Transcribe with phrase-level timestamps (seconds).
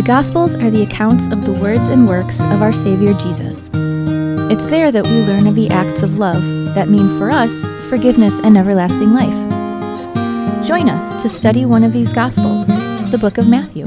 [0.00, 3.68] The Gospels are the accounts of the words and works of our Savior Jesus.
[4.50, 6.42] It's there that we learn of the acts of love
[6.74, 7.52] that mean for us
[7.90, 9.28] forgiveness and everlasting life.
[10.66, 12.66] Join us to study one of these Gospels,
[13.10, 13.84] the book of Matthew.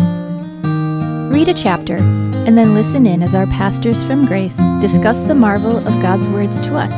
[1.36, 5.78] Read a chapter and then listen in as our pastors from Grace discuss the marvel
[5.78, 6.94] of God's words to us.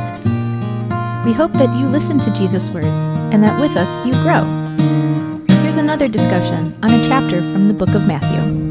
[1.24, 2.86] We hope that you listen to Jesus' words
[3.32, 4.44] and that with us you grow.
[5.62, 8.65] Here's another discussion on a chapter from the book of Matthew.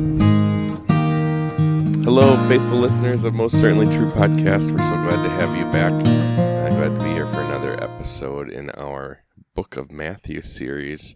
[2.05, 4.69] Hello, faithful listeners of Most Certainly True podcast.
[4.71, 5.91] We're so glad to have you back.
[5.91, 9.23] I'm glad to be here for another episode in our
[9.55, 11.15] Book of Matthew series.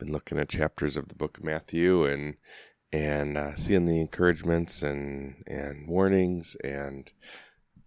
[0.00, 2.34] Been looking at chapters of the Book of Matthew and
[2.92, 7.12] and uh, seeing the encouragements and and warnings and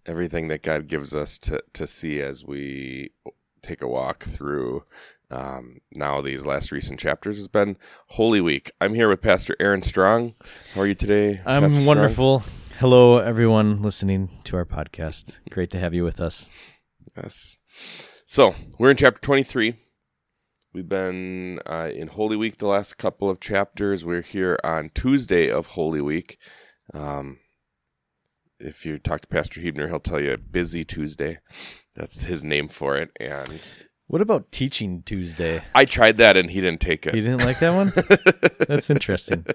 [0.06, 3.10] everything that God gives us to to see as we
[3.62, 4.86] take a walk through
[5.30, 7.78] um, now these last recent chapters has been
[8.08, 8.72] Holy Week.
[8.80, 10.36] I'm here with Pastor Aaron Strong.
[10.74, 11.42] How are you today?
[11.46, 11.86] I'm Pastor Strong?
[11.86, 12.44] wonderful.
[12.80, 15.40] Hello, everyone listening to our podcast.
[15.50, 16.48] Great to have you with us.
[17.16, 17.58] Yes.
[18.26, 19.76] So we're in chapter 23.
[20.74, 24.06] We've been uh, in Holy Week the last couple of chapters.
[24.06, 26.38] We're here on Tuesday of Holy Week.
[26.94, 27.40] Um,
[28.60, 31.40] if you talk to Pastor Hebner, he'll tell you Busy Tuesday.
[31.96, 33.10] That's his name for it.
[33.20, 33.60] And
[34.08, 35.62] What about Teaching Tuesday?
[35.76, 37.14] I tried that and he didn't take it.
[37.14, 37.92] You didn't like that one?
[38.68, 39.46] That's interesting.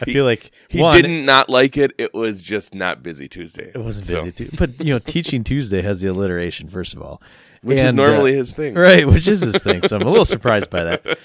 [0.00, 1.90] I feel like He one, didn't not like it.
[1.98, 3.72] It was just not Busy Tuesday.
[3.74, 4.50] It wasn't So- busy, too.
[4.56, 7.20] but you know, Teaching Tuesday has the alliteration first of all,
[7.62, 8.74] which is And, uh, normally his thing.
[8.74, 9.04] right?
[9.06, 9.82] Which is his thing.
[9.82, 11.18] So I'm a little surprised by that.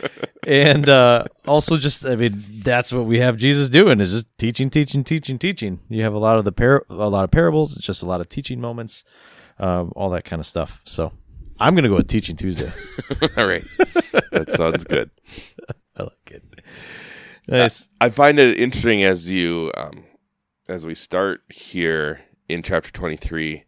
[0.48, 4.72] And uh, also, just I mean, that's what we have Jesus doing is just teaching,
[4.72, 5.80] teaching, teaching, teaching.
[5.90, 7.78] You have a lot of the par- a lot of parables.
[7.78, 9.04] It's just a lot of teaching moments,
[9.60, 10.82] um, all that kind of stuff.
[10.86, 11.12] So
[11.60, 12.72] I'm gonna go with Teaching Tuesday.
[13.38, 13.66] All right.
[14.32, 15.10] That sounds good.
[15.98, 16.44] I like it.
[17.48, 17.88] Nice.
[18.00, 20.04] I find it interesting as you um,
[20.70, 23.66] as we start here in chapter 23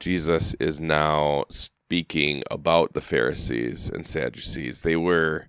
[0.00, 5.48] Jesus is now speaking about the Pharisees and Sadducees they were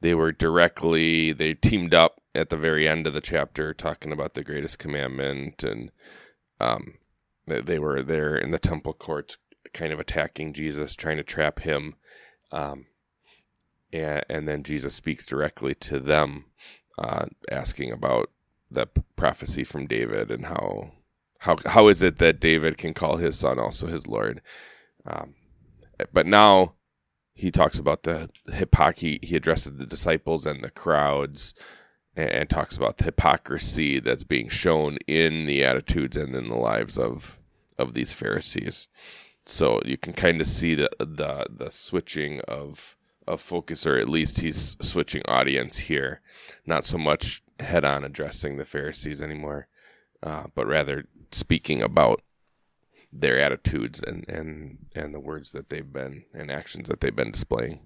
[0.00, 4.34] they were directly they teamed up at the very end of the chapter talking about
[4.34, 5.90] the greatest commandment and
[6.60, 6.94] um
[7.46, 9.36] they were there in the temple courts
[9.72, 11.94] kind of attacking Jesus trying to trap him
[12.52, 12.86] um
[13.92, 16.46] and, and then Jesus speaks directly to them
[16.98, 18.30] uh, asking about
[18.70, 18.86] the
[19.16, 20.92] prophecy from David and how
[21.40, 24.42] how how is it that David can call his son also his Lord?
[25.06, 25.34] Um,
[26.12, 26.74] but now
[27.32, 29.18] he talks about the hypocrisy.
[29.22, 31.54] He addresses the disciples and the crowds,
[32.14, 36.98] and, talks about the hypocrisy that's being shown in the attitudes and in the lives
[36.98, 37.38] of
[37.78, 38.88] of these Pharisees.
[39.46, 42.96] So you can kind of see the the the switching of
[43.26, 46.20] of focus, or at least he's switching audience here
[46.66, 49.68] not so much head on addressing the Pharisees anymore,
[50.22, 52.22] uh, but rather speaking about
[53.12, 57.32] their attitudes and, and, and the words that they've been and actions that they've been
[57.32, 57.80] displaying.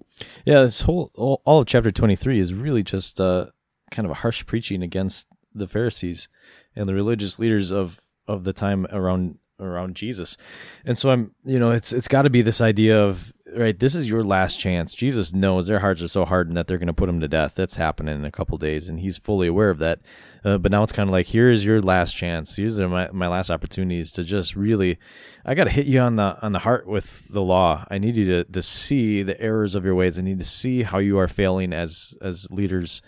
[0.45, 3.47] Yeah, this whole all, of chapter 23 is really just uh,
[3.91, 6.27] kind of a harsh preaching against the Pharisees
[6.75, 10.37] and the religious leaders of of the time around around Jesus.
[10.85, 13.95] And so I'm, you know, it's it's got to be this idea of right, this
[13.95, 14.93] is your last chance.
[14.93, 17.55] Jesus knows their hearts are so hardened that they're going to put him to death.
[17.55, 19.99] That's happening in a couple days and he's fully aware of that.
[20.43, 22.55] Uh, but now it's kind of like here is your last chance.
[22.55, 24.97] These are my, my last opportunities to just really
[25.45, 27.85] I got to hit you on the on the heart with the law.
[27.89, 30.19] I need you to to see the errors of your ways.
[30.19, 33.01] I need to see how you are failing as as leaders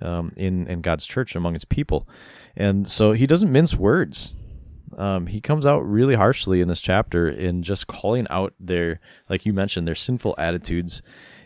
[0.00, 2.08] um, in in God's church among His people.
[2.56, 4.36] And so He doesn't mince words.
[4.98, 9.44] Um, he comes out really harshly in this chapter in just calling out their, like
[9.46, 11.02] you mentioned, their sinful attitudes,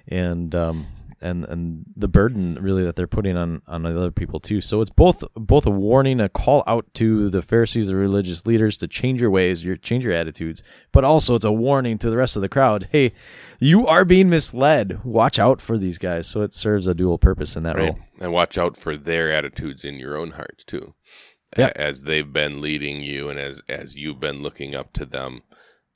[0.06, 0.86] and um,
[1.20, 4.60] and and the burden really that they're putting on on other people too.
[4.60, 8.78] So it's both both a warning, a call out to the Pharisees, the religious leaders,
[8.78, 12.16] to change your ways, your change your attitudes, but also it's a warning to the
[12.16, 12.88] rest of the crowd.
[12.92, 13.12] Hey,
[13.58, 15.04] you are being misled.
[15.04, 16.26] Watch out for these guys.
[16.28, 17.88] So it serves a dual purpose in that Right.
[17.88, 17.98] role.
[18.20, 20.94] And watch out for their attitudes in your own hearts too.
[21.56, 21.72] Yeah.
[21.74, 25.42] As they've been leading you and as, as you've been looking up to them,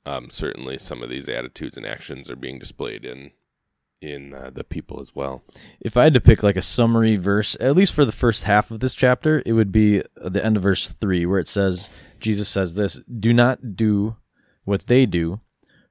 [0.05, 3.31] um, certainly some of these attitudes and actions are being displayed in
[4.03, 5.43] in uh, the people as well.
[5.79, 8.69] If I had to pick like a summary verse, at least for the first half
[8.69, 11.89] of this chapter, it would be the end of verse 3 where it says
[12.19, 14.17] Jesus says this, "Do not do
[14.65, 15.39] what they do,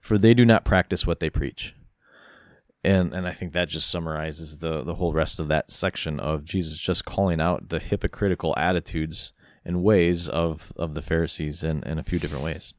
[0.01, 1.75] for they do not practice what they preach."
[2.85, 6.45] And and I think that just summarizes the the whole rest of that section of
[6.45, 9.33] Jesus just calling out the hypocritical attitudes
[9.65, 12.75] and ways of of the Pharisees in in a few different ways.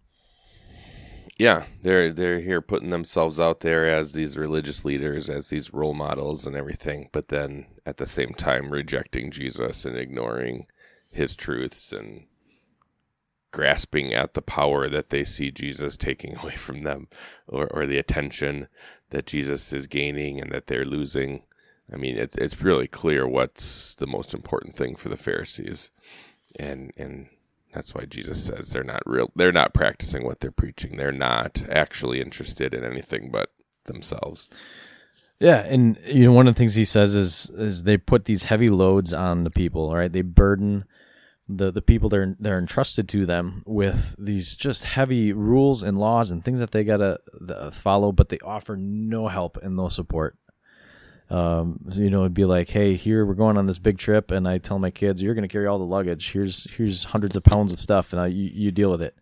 [1.37, 5.95] Yeah, they're they're here putting themselves out there as these religious leaders, as these role
[5.95, 10.67] models and everything, but then at the same time rejecting Jesus and ignoring
[11.09, 12.25] his truths and
[13.51, 17.07] grasping at the power that they see Jesus taking away from them
[17.47, 18.67] or, or the attention
[19.11, 21.43] that Jesus is gaining and that they're losing.
[21.91, 25.91] I mean, it's it's really clear what's the most important thing for the Pharisees,
[26.57, 27.27] and and
[27.73, 29.31] that's why Jesus says they're not real.
[29.35, 30.97] They're not practicing what they're preaching.
[30.97, 33.51] They're not actually interested in anything but
[33.85, 34.49] themselves.
[35.39, 38.43] Yeah, and you know one of the things he says is is they put these
[38.43, 40.11] heavy loads on the people, right?
[40.11, 40.85] They burden
[41.49, 46.31] the the people they're they're entrusted to them with these just heavy rules and laws
[46.31, 47.19] and things that they gotta
[47.49, 50.37] uh, follow, but they offer no help and no support.
[51.33, 54.29] Um, so, you know, it'd be like, hey, here we're going on this big trip,
[54.29, 56.31] and I tell my kids, you're going to carry all the luggage.
[56.31, 59.17] Here's here's hundreds of pounds of stuff, and I, you you deal with it.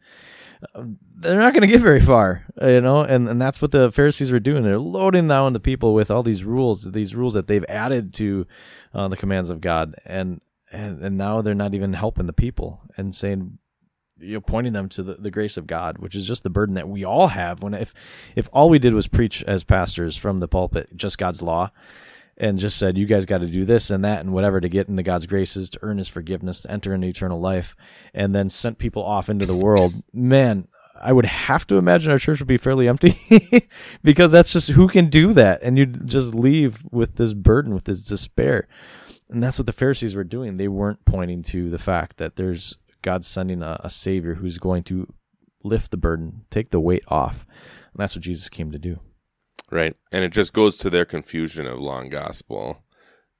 [0.75, 0.84] Uh,
[1.16, 4.30] they're not going to get very far, you know, and and that's what the Pharisees
[4.30, 4.63] were doing.
[4.63, 8.46] They're loading down the people with all these rules, these rules that they've added to
[8.94, 12.81] uh, the commands of God, and and and now they're not even helping the people
[12.98, 13.57] and saying
[14.21, 16.75] you know pointing them to the, the grace of god which is just the burden
[16.75, 17.94] that we all have when if
[18.35, 21.71] if all we did was preach as pastors from the pulpit just god's law
[22.38, 24.88] and just said you guys got to do this and that and whatever to get
[24.88, 27.75] into god's graces to earn his forgiveness to enter into eternal life
[28.13, 30.68] and then sent people off into the world man
[31.03, 33.68] I would have to imagine our church would be fairly empty
[34.03, 35.63] because that's just who can do that.
[35.63, 38.68] And you just leave with this burden, with this despair.
[39.29, 40.57] And that's what the Pharisees were doing.
[40.57, 44.83] They weren't pointing to the fact that there's God sending a, a Savior who's going
[44.83, 45.12] to
[45.63, 47.45] lift the burden, take the weight off.
[47.94, 49.00] And that's what Jesus came to do.
[49.69, 49.95] Right.
[50.12, 52.83] And it just goes to their confusion of and gospel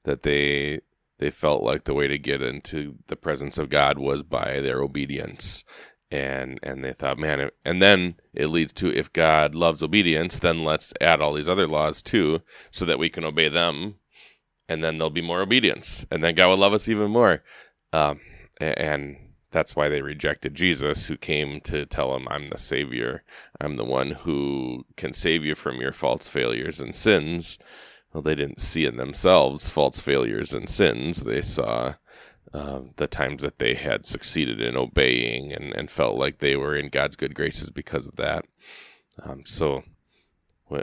[0.04, 0.82] that they
[1.20, 4.82] they felt like the way to get into the presence of God was by their
[4.82, 5.64] obedience.
[6.10, 10.64] And and they thought, man, and then it leads to if God loves obedience, then
[10.64, 12.42] let's add all these other laws too,
[12.72, 13.96] so that we can obey them
[14.72, 17.44] and then there'll be more obedience, and then God will love us even more.
[17.92, 18.22] Um,
[18.62, 19.18] and
[19.52, 23.24] that's why they rejected Jesus, who came to tell them, I'm the Savior.
[23.60, 27.60] I'm the one who can save you from your false failures and sins.
[28.14, 31.24] Well, they didn't see in themselves false failures and sins.
[31.24, 31.96] They saw
[32.54, 36.76] uh, the times that they had succeeded in obeying and, and felt like they were
[36.76, 38.46] in God's good graces because of that.
[39.24, 39.84] Um, so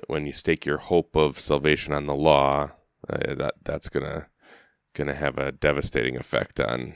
[0.06, 2.72] when you stake your hope of salvation on the law,
[3.08, 4.26] uh, that that's gonna
[4.94, 6.94] gonna have a devastating effect on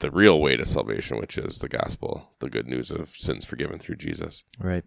[0.00, 3.78] the real way to salvation, which is the gospel, the good news of sins forgiven
[3.78, 4.44] through Jesus.
[4.58, 4.84] Right.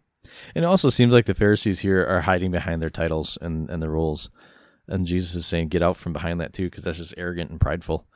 [0.56, 3.82] And it also seems like the Pharisees here are hiding behind their titles and, and
[3.82, 4.30] the rules.
[4.88, 7.60] And Jesus is saying, get out from behind that too, because that's just arrogant and
[7.60, 8.08] prideful.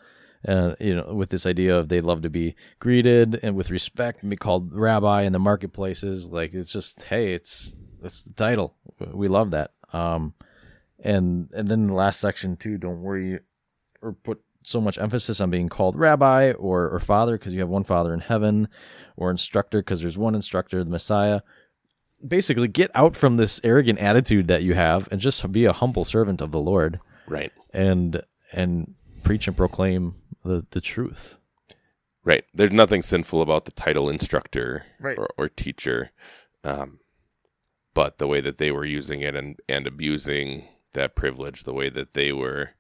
[0.48, 4.22] Uh, you know, with this idea of they love to be greeted and with respect
[4.22, 6.30] and be called rabbi in the marketplaces.
[6.30, 8.76] Like it's just, hey, it's it's the title.
[9.12, 9.72] We love that.
[9.92, 10.36] Um,
[11.04, 13.40] and and then the last section too don't worry
[14.02, 17.70] or put so much emphasis on being called rabbi or or father because you have
[17.70, 18.68] one father in heaven
[19.16, 21.42] or instructor because there's one instructor the messiah.
[22.26, 26.04] Basically get out from this arrogant attitude that you have and just be a humble
[26.04, 27.52] servant of the lord right.
[27.74, 28.22] and
[28.52, 31.40] and preach and proclaim the the truth.
[32.24, 32.44] Right.
[32.56, 35.18] There's nothing sinful about the title instructor right.
[35.18, 36.12] or, or teacher
[36.64, 37.00] um,
[37.94, 41.90] but the way that they were using it and, and abusing that privilege the way
[41.90, 42.72] that they were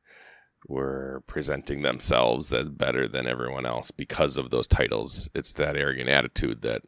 [0.67, 5.29] were presenting themselves as better than everyone else because of those titles.
[5.35, 6.83] It's that arrogant attitude that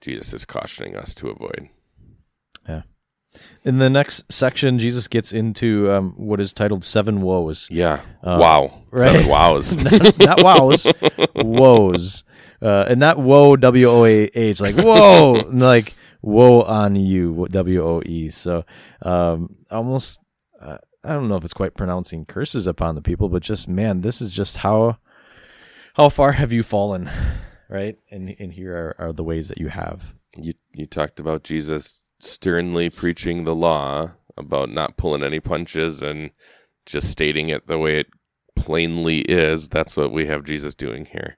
[0.00, 1.68] Jesus is cautioning us to avoid.
[2.68, 2.82] Yeah.
[3.64, 7.68] In the next section, Jesus gets into um, what is titled Seven Woes.
[7.70, 8.02] Yeah.
[8.22, 8.82] Uh, wow.
[8.90, 9.02] Right?
[9.02, 9.84] Seven wows.
[9.84, 10.86] not, not wows,
[11.36, 12.24] woes.
[12.60, 17.84] Uh, and not woe, W O A H, like whoa, like woe on you, W
[17.84, 18.28] O E.
[18.28, 18.64] So
[19.02, 20.20] um, almost
[20.60, 24.02] uh, I don't know if it's quite pronouncing curses upon the people, but just man,
[24.02, 24.98] this is just how
[25.94, 27.10] how far have you fallen,
[27.68, 27.96] right?
[28.10, 30.14] And and here are, are the ways that you have.
[30.36, 36.30] You you talked about Jesus sternly preaching the law about not pulling any punches and
[36.86, 38.06] just stating it the way it
[38.54, 39.68] plainly is.
[39.68, 41.36] That's what we have Jesus doing here.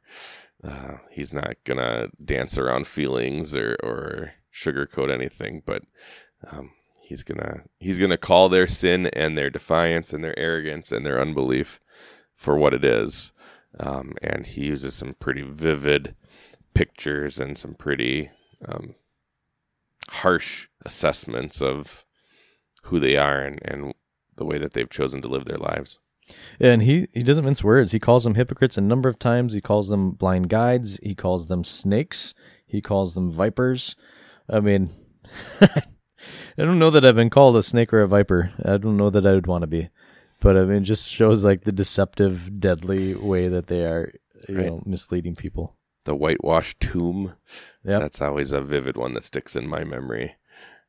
[0.62, 5.83] Uh, he's not gonna dance around feelings or or sugarcoat anything, but
[6.50, 6.71] um,
[7.14, 11.21] he's gonna he's gonna call their sin and their defiance and their arrogance and their
[11.21, 11.78] unbelief
[12.35, 13.33] for what it is
[13.78, 16.16] um, and he uses some pretty vivid
[16.75, 18.30] pictures and some pretty
[18.66, 18.97] um,
[20.09, 22.04] harsh assessments of
[22.85, 23.94] who they are and, and
[24.35, 26.00] the way that they've chosen to live their lives
[26.59, 27.92] and he, he doesn't mince words.
[27.92, 29.52] He calls them hypocrites a number of times.
[29.52, 30.99] He calls them blind guides.
[31.02, 32.33] He calls them snakes.
[32.66, 33.94] He calls them vipers.
[34.49, 34.88] I mean,
[36.59, 38.52] I don't know that I've been called a snake or a viper.
[38.64, 39.90] I don't know that I would want to be.
[40.40, 44.12] But I mean, it just shows like the deceptive, deadly way that they are
[44.49, 44.66] you Right.
[44.66, 45.76] know, misleading people.
[46.04, 47.35] The whitewashed tomb.
[47.85, 48.00] Yep.
[48.02, 50.37] That's always a vivid one that sticks in my memory.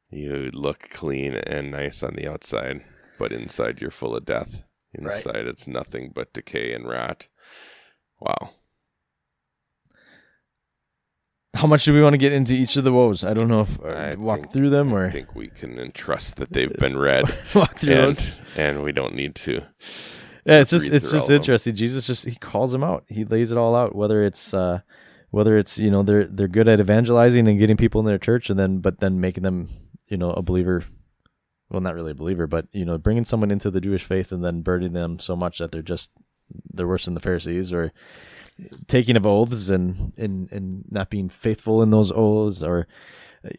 [0.09, 2.83] You look clean and nice on the outside,
[3.17, 4.63] but inside you're full of death.
[4.97, 5.15] Right.
[5.17, 7.27] Inside it's nothing but decay and rot.
[8.19, 8.51] Wow.
[11.55, 13.23] How much do we want to get into each of the woes?
[13.23, 15.79] I don't know if uh, I walk think- through them or I think we can
[15.79, 18.37] entrust that they've been read walk through those.
[18.55, 19.61] and, and we don't need to.
[20.45, 21.35] Yeah, it's just it's just all of 'em.
[21.37, 21.75] interesting.
[21.75, 23.05] Jesus just he calls them out.
[23.07, 23.95] He lays it all out.
[23.95, 24.81] Whether it's uh,
[25.31, 28.49] whether it's you know they're they're good at evangelizing and getting people in their church,
[28.49, 29.69] and then but then making them
[30.07, 30.83] you know a believer.
[31.71, 34.43] Well, not really a believer, but you know bringing someone into the Jewish faith and
[34.45, 36.11] then burdening them so much that they're just
[36.71, 37.91] they're worse than the Pharisees, or
[38.87, 42.87] taking of oaths and and and not being faithful in those oaths, or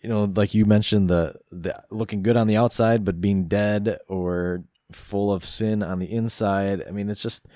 [0.02, 3.98] you know like you mentioned the the looking good on the outside but being dead
[4.08, 6.84] or full of sin on the inside.
[6.86, 7.46] I mean, it's just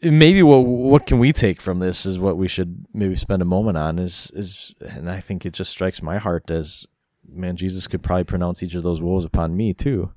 [0.00, 3.46] maybe what what can we take from this is what we should maybe spend a
[3.46, 6.86] moment on is is and I think it just strikes my heart as
[7.28, 10.12] man Jesus could probably pronounce each of those woes upon me too.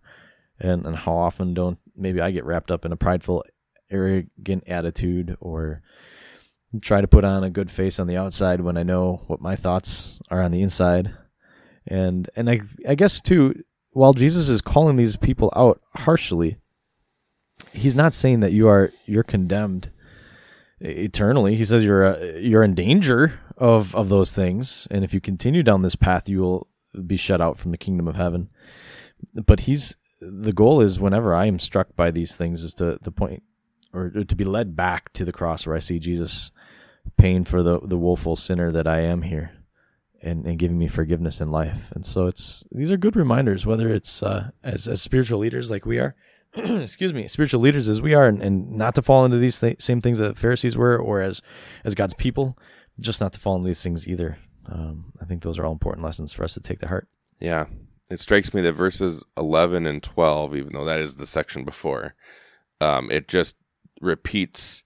[0.59, 3.43] And and how often don't maybe I get wrapped up in a prideful
[3.89, 5.81] arrogant attitude or
[6.81, 9.55] try to put on a good face on the outside when I know what my
[9.55, 11.13] thoughts are on the inside.
[11.87, 16.57] And and I I guess too while Jesus is calling these people out harshly,
[17.71, 19.89] he's not saying that you are you're condemned
[20.79, 21.55] eternally.
[21.55, 25.63] He says you're uh, you're in danger of of those things, and if you continue
[25.63, 26.67] down this path, you will
[27.05, 28.49] be shut out from the kingdom of heaven.
[29.33, 33.11] But he's the goal is whenever I am struck by these things is to the
[33.11, 33.43] point
[33.93, 36.51] or to be led back to the cross where I see Jesus
[37.17, 39.51] paying for the the woeful sinner that I am here
[40.21, 41.91] and, and giving me forgiveness in life.
[41.91, 45.85] And so it's these are good reminders, whether it's uh, as as spiritual leaders like
[45.85, 46.15] we are,
[46.55, 49.81] excuse me, spiritual leaders as we are, and, and not to fall into these th-
[49.81, 51.41] same things that Pharisees were, or as
[51.83, 52.57] as God's people,
[52.99, 54.37] just not to fall into these things either.
[54.67, 57.07] Um, I think those are all important lessons for us to take to heart.
[57.39, 57.65] Yeah.
[58.09, 62.13] It strikes me that verses 11 and 12, even though that is the section before,
[62.79, 63.55] um, it just
[63.99, 64.84] repeats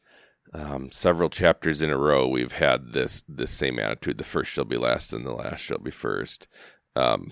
[0.54, 2.28] um, several chapters in a row.
[2.28, 5.80] We've had this this same attitude: the first shall be last, and the last shall
[5.80, 6.48] be first.
[6.96, 7.32] Um,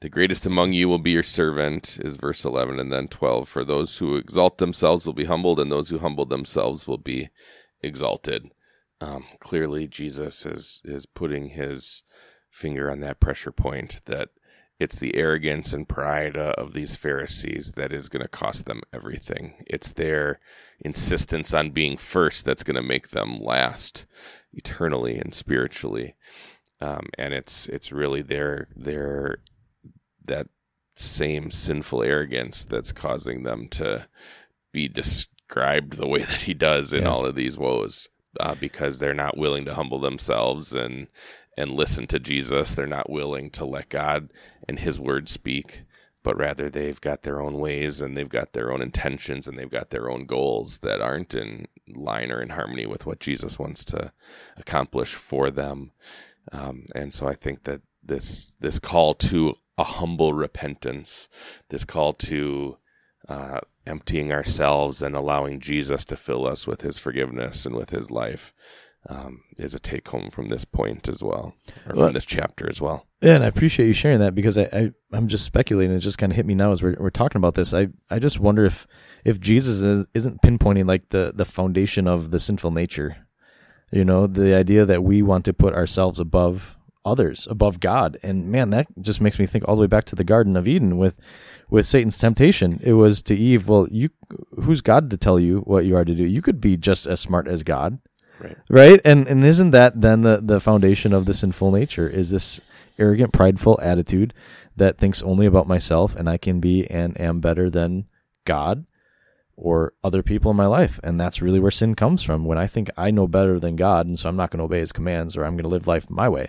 [0.00, 3.46] the greatest among you will be your servant, is verse 11, and then 12.
[3.46, 7.28] For those who exalt themselves will be humbled, and those who humble themselves will be
[7.82, 8.50] exalted.
[9.00, 12.02] Um, clearly, Jesus is is putting his
[12.50, 14.30] finger on that pressure point that
[14.80, 18.80] it's the arrogance and pride uh, of these Pharisees that is going to cost them
[18.92, 19.62] everything.
[19.66, 20.40] It's their
[20.80, 24.06] insistence on being first that's going to make them last
[24.54, 26.14] eternally and spiritually.
[26.80, 29.38] Um, and it's it's really their their
[30.24, 30.48] that
[30.96, 34.06] same sinful arrogance that's causing them to
[34.72, 37.10] be described the way that he does in Yeah.
[37.10, 38.08] all of these woes
[38.38, 41.08] uh, because they're not willing to humble themselves and
[41.56, 42.74] and listen to Jesus.
[42.74, 44.32] They're not willing to let God
[44.68, 45.84] and His Word speak,
[46.22, 49.70] but rather they've got their own ways and they've got their own intentions and they've
[49.70, 53.84] got their own goals that aren't in line or in harmony with what Jesus wants
[53.86, 54.12] to
[54.56, 55.92] accomplish for them.
[56.52, 61.28] Um, and so I think that this this call to a humble repentance,
[61.68, 62.76] this call to
[63.28, 68.10] uh, emptying ourselves and allowing Jesus to fill us with His forgiveness and with His
[68.10, 68.52] life,
[69.08, 71.54] um, is a take home from this point as well,
[71.86, 73.06] or Well- from this chapter as well.
[73.22, 75.94] Yeah, and I appreciate you sharing that because I, I I'm just speculating.
[75.94, 77.74] It just kind of hit me now as we're we're talking about this.
[77.74, 78.86] I I just wonder if
[79.24, 83.16] if Jesus is, isn't pinpointing like the the foundation of the sinful nature.
[83.92, 88.50] You know, the idea that we want to put ourselves above others, above God, and
[88.50, 90.96] man, that just makes me think all the way back to the Garden of Eden
[90.96, 91.18] with
[91.68, 92.80] with Satan's temptation.
[92.82, 94.10] It was to Eve, well, you
[94.62, 96.24] who's God to tell you what you are to do?
[96.24, 97.98] You could be just as smart as God
[98.40, 98.56] Right.
[98.68, 99.00] right?
[99.04, 102.60] And and isn't that then the the foundation of the sinful nature is this
[102.98, 104.34] arrogant prideful attitude
[104.76, 108.06] that thinks only about myself and i can be and am better than
[108.44, 108.84] god
[109.56, 110.98] or other people in my life?
[111.02, 114.06] And that's really where sin comes from when i think i know better than god
[114.06, 116.08] and so i'm not going to obey his commands or i'm going to live life
[116.10, 116.48] my way.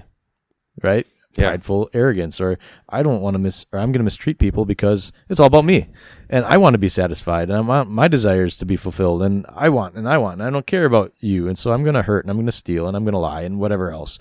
[0.81, 1.49] Right Yeah.
[1.49, 2.59] prideful arrogance or
[2.89, 5.63] i don't want to miss or i'm going to mistreat people because it's all about
[5.63, 5.87] me.
[6.29, 9.45] And i want to be satisfied and i want my desires to be fulfilled and
[9.49, 11.47] i want and i want and i don't care about you.
[11.47, 13.19] And so i'm going to hurt and i'm going to steal and i'm going to
[13.19, 14.19] lie and whatever else.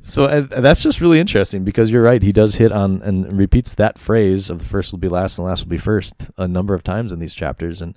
[0.00, 3.74] So uh, that's just really interesting because you're right he does hit on and repeats
[3.74, 6.74] that phrase of the first will be last and last will be first a number
[6.74, 7.94] of times in these chapters and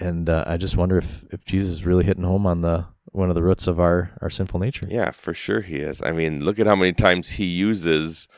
[0.00, 3.28] and uh, i just wonder if if jesus is really hitting home on the one
[3.28, 6.00] of the roots of our our sinful nature Yeah, for sure he is.
[6.02, 8.28] I mean, look at how many times he uses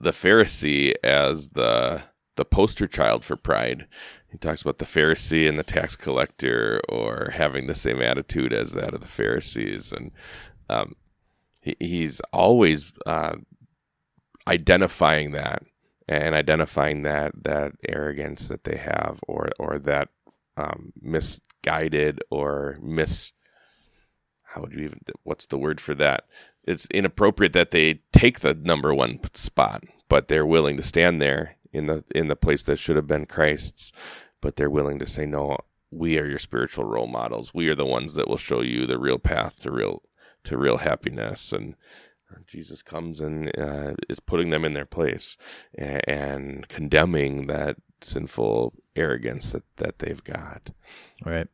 [0.00, 2.02] the Pharisee as the
[2.36, 3.86] the poster child for pride.
[4.30, 8.72] He talks about the Pharisee and the tax collector, or having the same attitude as
[8.72, 10.10] that of the Pharisees, and
[10.68, 10.94] um,
[11.60, 13.36] he, he's always uh,
[14.46, 15.62] identifying that
[16.08, 20.08] and identifying that that arrogance that they have, or or that
[20.56, 23.32] um, misguided or mis
[24.52, 26.24] how would you even what's the word for that?
[26.64, 31.56] It's inappropriate that they take the number one spot, but they're willing to stand there
[31.72, 33.92] in the in the place that should have been Christ's,
[34.40, 35.58] but they're willing to say no.
[35.90, 37.52] We are your spiritual role models.
[37.52, 40.02] We are the ones that will show you the real path to real
[40.44, 41.52] to real happiness.
[41.52, 41.74] And
[42.46, 45.36] Jesus comes and uh, is putting them in their place
[45.76, 50.70] and, and condemning that sinful arrogance that, that they've got.
[51.24, 51.48] All right.